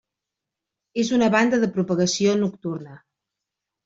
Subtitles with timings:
[1.03, 2.97] És una banda de propagació nocturna.